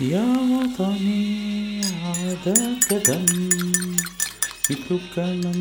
[0.00, 3.26] يا وطني عادك دم
[4.70, 5.58] مثلك من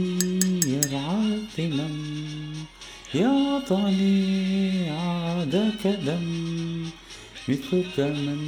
[0.68, 2.54] يرعى الذمم
[3.14, 6.28] يا وطني عادك دم
[7.48, 8.40] مثلك من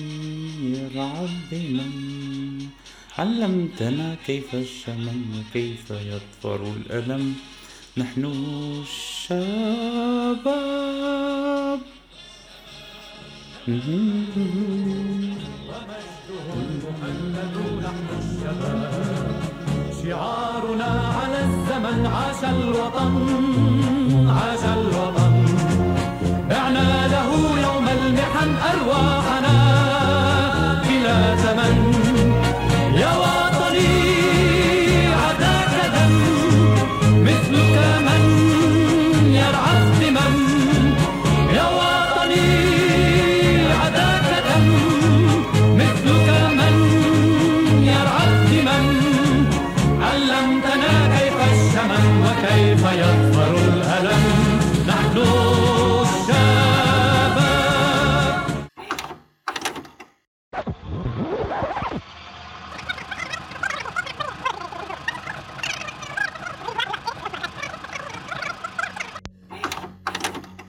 [0.76, 2.60] يرعى الذمم
[3.18, 7.36] علمتنا كيف الشمم وكيف يظفر الألم.
[7.98, 8.26] نحن
[8.84, 9.76] الشباب.
[20.04, 23.13] شعارنا على الزمن عاش الوطن
[24.38, 25.34] عاش الوطن.
[26.49, 27.29] بعنا له
[27.65, 29.15] يوم المحن أرواحنا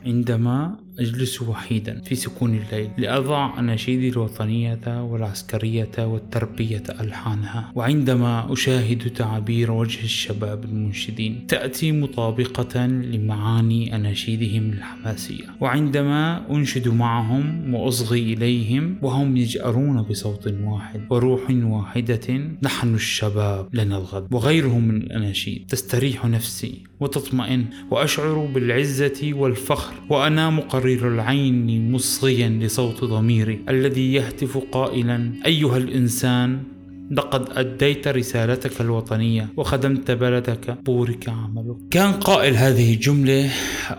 [0.07, 7.73] عندما أجلس وحيدا في سكون الليل لأضع أناشيدي الوطنية والعسكرية والتربية ألحانها.
[7.75, 15.45] وعندما أشاهد تعابير وجه الشباب المنشدين تأتي مطابقة لمعاني أناشيدهم الحماسية.
[15.61, 24.35] وعندما أنشد معهم وأصغي إليهم وهم يجأرون بصوت واحد وروح واحدة نحن الشباب لنا الغد.
[24.35, 30.51] وغيرهم من الأناشيد تستريح نفسي وتطمئن وأشعر بالعزة والفخر وأنا
[30.87, 36.63] قرير العين مصغيا لصوت ضميري الذي يهتف قائلا أيها الإنسان
[37.11, 41.77] لقد أديت رسالتك الوطنية وخدمت بلدك بورك عملك.
[41.91, 43.51] كان قائل هذه الجملة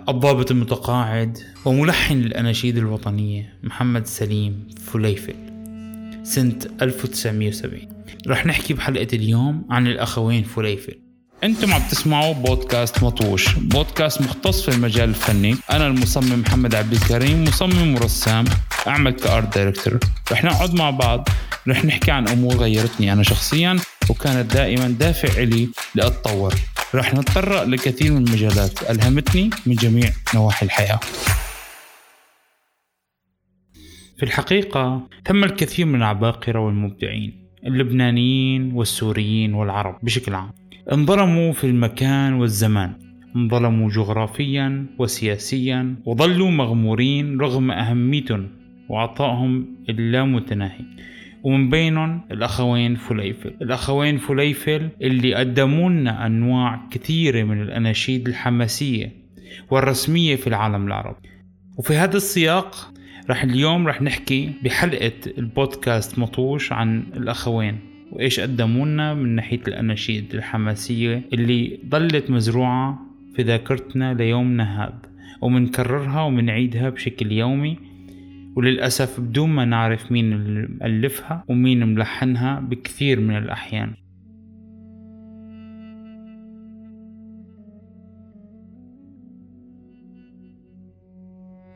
[0.10, 5.36] الضابط المتقاعد وملحن الأناشيد الوطنية محمد سليم فليفل
[6.24, 7.82] سنة 1970
[8.28, 11.07] رح نحكي بحلقة اليوم عن الأخوين فليفل.
[11.44, 15.56] أنتم عم تسمعوا بودكاست مطوش بودكاست مختص في المجال الفني.
[15.72, 18.46] أنا المصمم محمد عبد الكريم مصمم ورسام
[18.88, 20.00] أعمل كأرت دايركتور.
[20.32, 21.28] رح نقعد مع بعض
[21.68, 26.54] رح نحكي عن أمور غيرتني أنا شخصيا وكانت دائما دافع لي لأتطور.
[26.96, 31.00] رح نتطرق لكثير من المجالات ألهمتني من جميع نواحي الحياة.
[34.18, 40.67] في الحقيقة تم الكثير من العباقرة والمبدعين اللبنانيين والسوريين والعرب بشكل عام.
[40.92, 42.94] انظلموا في المكان والزمان
[43.36, 48.50] انظلموا جغرافيا وسياسيا وظلوا مغمورين رغم أهميتهم
[48.90, 50.86] وعطائهم اللامتناهي
[51.44, 53.54] ومن بينهم الأخوين فليفل.
[53.62, 59.14] الأخوين فليفل اللي قدموا لنا أنواع كثيرة من الأناشيد الحماسية
[59.72, 61.30] والرسمية في العالم العربي.
[61.78, 62.94] وفي هذا السياق
[63.30, 67.97] رح اليوم رح نحكي بحلقة البودكاست مطوش عن الأخوين.
[68.12, 73.00] وإيش قدموا لنا من ناحية الأناشيد الحماسية اللي ظلت مزروعة
[73.36, 75.02] في ذاكرتنا ليومنا هذا
[75.42, 77.78] ومنكررها ومنعيدها بشكل يومي
[78.56, 80.38] وللأسف بدون ما نعرف مين
[80.72, 83.94] مؤلفها ومين ملحنها بكثير من الأحيان.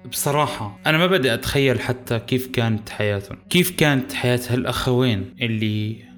[0.10, 6.11] بصراحة أنا ما بدي أتخيل حتى كيف كانت حياتهم كيف كانت حياة هالأخوين اللي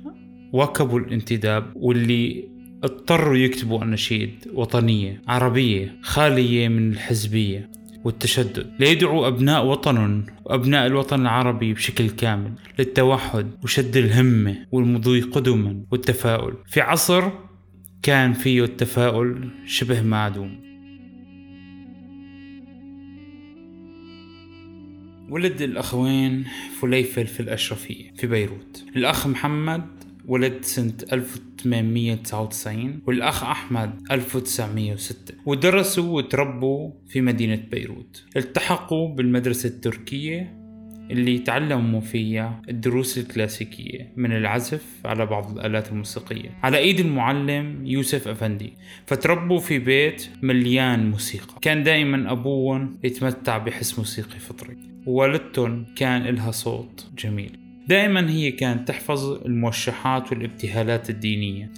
[0.53, 2.49] واكبوا الانتداب واللي
[2.83, 7.71] اضطروا يكتبوا أناشيد وطنية عربية خالية من الحزبية
[8.03, 8.73] والتشدد.
[8.79, 16.53] ليدعوا أبناء وطنهم وأبناء الوطن العربي بشكل كامل للتوحد وشد الهمة والمضي قدما والتفاؤل.
[16.67, 17.29] في عصر
[18.01, 20.63] كان فيه التفاؤل شبه معدوم.
[25.29, 26.45] ولد الأخوين
[26.81, 28.83] فليفل في الأشرفية في بيروت.
[28.95, 38.23] الأخ محمد ولد سنة 1899 والأخ أحمد 1906 ودرسوا وتربوا في مدينة بيروت.
[38.35, 40.63] التحقوا بالمدرسة التركية
[41.11, 46.49] اللي تعلموا فيها الدروس الكلاسيكية من العزف على بعض الآلات الموسيقية.
[46.63, 48.73] على إيد المعلم يوسف أفندي.
[49.05, 51.55] فتربوا في بيت مليان موسيقى.
[51.61, 54.77] كان دائما أبوهم يتمتع بحس موسيقي فطري.
[55.05, 57.62] ووالدتهم كان إلها صوت جميل.
[57.87, 61.69] دائما هي كانت تحفظ الموشحات والابتهالات الدينية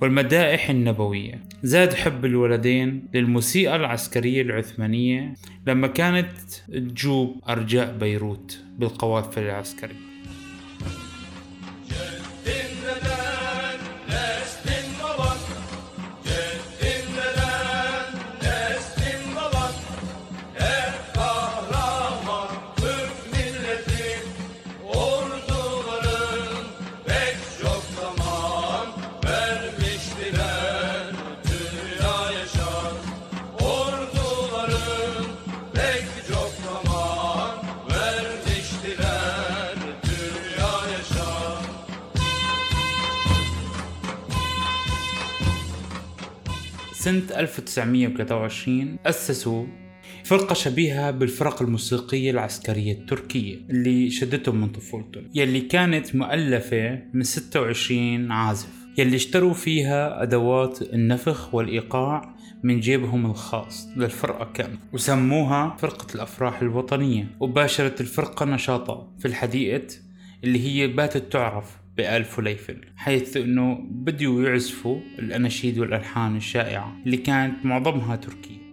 [0.00, 1.40] والمدائح النبوية.
[1.62, 5.34] زاد حب الولدين للموسيقى العسكرية العثمانية
[5.66, 6.28] لما كانت
[6.68, 10.13] تجوب أرجاء بيروت بالقوافل العسكرية.
[47.04, 49.66] سنة 1923 أسسوا
[50.24, 58.32] فرقة شبيهة بالفرق الموسيقية العسكرية التركية اللي شدتهم من طفولتهم يلي كانت مؤلفة من 26
[58.32, 58.68] عازف
[58.98, 67.26] يلي اشتروا فيها أدوات النفخ والإيقاع من جيبهم الخاص للفرقة كاملة وسموها فرقة الأفراح الوطنية
[67.40, 69.86] وباشرت الفرقة نشاطها في الحديقة
[70.44, 77.66] اللي هي باتت تعرف بآل فليفل حيث أنه بدوا يعزفوا الأناشيد والألحان الشائعة اللي كانت
[77.66, 78.64] معظمها تركية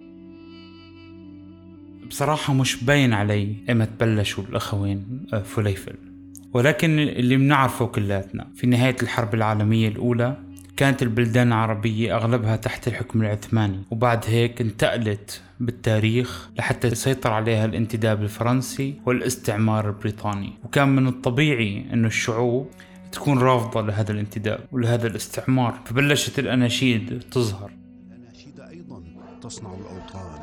[2.12, 5.96] بصراحة مش باين علي ايمت بلشوا الأخوين آه، فليفل.
[6.54, 10.38] ولكن اللي بنعرفه كلاتنا في نهاية الحرب العالمية الأولى
[10.78, 18.24] كانت البلدان العربية أغلبها تحت الحكم العثماني وبعد هيك انتقلت بالتاريخ لحتى يسيطر عليها الانتداب
[18.24, 20.54] الفرنسي والاستعمار البريطاني.
[20.64, 22.70] وكان من الطبيعي أن الشعوب
[23.12, 25.80] تكون رافضة لهذا الانتداب ولهذا الاستعمار.
[25.86, 27.72] فبلشت الأناشيد تظهر.
[28.08, 29.04] الأناشيد أيضا
[29.42, 30.40] تصنع الأوطان.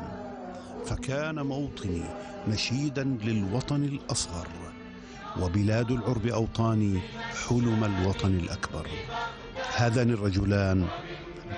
[0.85, 2.03] فكان موطني
[2.47, 4.47] نشيدا للوطن الأصغر.
[5.41, 6.99] وبلاد العرب أوطاني
[7.47, 8.87] حلم الوطن الأكبر.
[9.75, 10.87] هذان الرجلان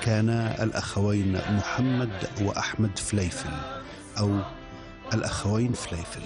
[0.02, 3.50] كانا الأخوين محمد وأحمد فليفل
[4.20, 4.40] أو
[5.14, 6.22] الأخوين فليفل.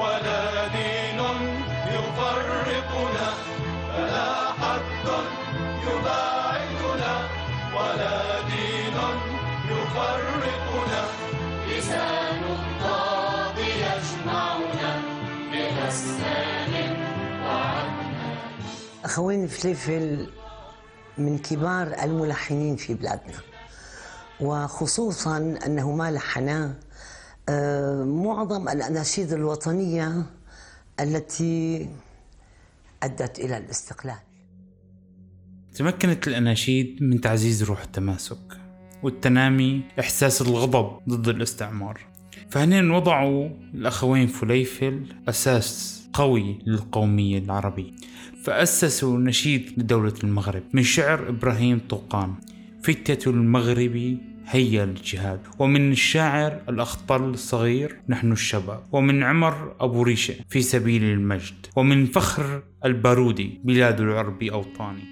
[0.00, 1.20] ولا دين
[1.94, 3.28] يفرقنا
[3.92, 5.06] فلا حد
[5.86, 7.14] يباعدنا
[7.76, 8.96] ولا دين
[9.70, 11.02] يفرقنا.
[11.68, 14.90] لسان الضاد يجمعنا
[15.52, 16.72] بأسنان
[17.44, 18.34] وعدنا.
[19.04, 20.30] أخوين فليفل
[21.18, 23.38] من كبار الملحنين في بلادنا
[24.40, 25.36] وخصوصا
[25.66, 26.74] أنه ما لحنا آه،
[28.04, 30.26] معظم الأناشيد الوطنية
[31.00, 31.88] التي
[33.02, 34.18] أدت إلى الاستقلال.
[35.74, 38.58] تمكنت الأناشيد من تعزيز روح التماسك
[39.02, 42.00] والتنامي إحساس الغضب ضد الاستعمار.
[42.50, 47.92] فهنين وضعوا الأخوين فليفل أساس قوي للقومية العربية.
[48.44, 52.34] فأسسوا نشيد لدولة المغرب من شعر إبراهيم طوقان
[52.82, 58.82] فتية المغربي هيا للجهاد ومن الشاعر الأخطل الصغير نحن الشباب.
[58.92, 61.66] ومن عمر أبو ريشة في سبيل المجد.
[61.76, 65.02] ومن فخر البارودي بلاد العرب أوطاني.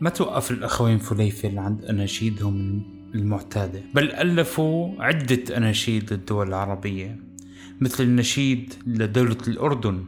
[0.00, 2.82] ما توقف الأخوين فليفل عند أناشيدهم
[3.14, 7.16] المعتادة؟ بل ألفوا عدة أناشيد للدول العربية.
[7.80, 10.04] مثل النشيد لدولة الأردن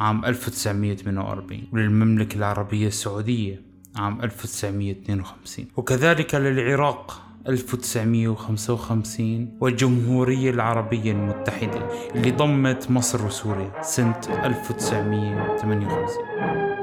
[0.00, 12.90] عام 1948 وللمملكة العربية السعودية عام 1952 وكذلك للعراق 1955 والجمهورية العربية المتحدة اللي ضمت
[12.90, 16.73] مصر وسوريا سنة 1958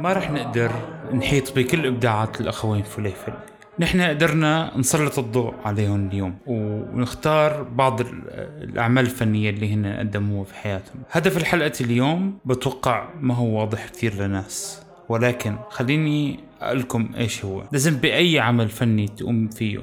[0.00, 0.72] ما رح نقدر
[1.14, 3.32] نحيط بكل إبداعات الأخوين فليفل.
[3.78, 8.22] نحن قدرنا نسلط الضوء عليهم اليوم ونختار بعض ال-
[8.62, 11.02] الأعمال الفنية اللي هن قدموها في حياتهم.
[11.10, 17.62] هدف الحلقة اليوم بتوقع ما هو واضح كثير لناس ولكن خليني أقول لكم إيش هو.
[17.72, 19.78] لازم بأي عمل فني تقوم فيه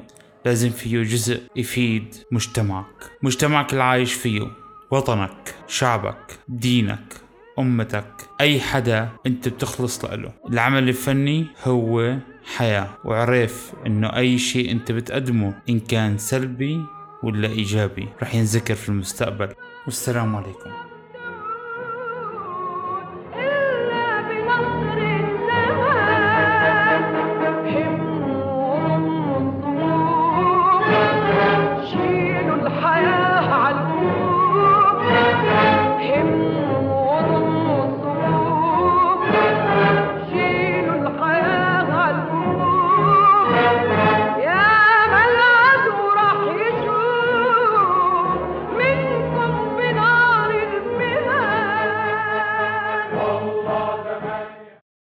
[0.45, 2.86] لازم فيه جزء يفيد مجتمعك.
[3.24, 4.47] مجتمعك اللي عايش فيه
[4.91, 7.13] وطنك شعبك دينك.
[7.60, 10.34] أمتك أي حدا أنت بتخلص له.
[10.50, 12.18] العمل الفني هو
[12.56, 12.90] حياة.
[13.06, 16.82] وعرف أنه أي شيء أنت بتقدمه إن كان سلبي
[17.24, 19.50] ولا إيجابي رح ينذكر في المستقبل.
[19.86, 20.87] والسلام عليكم.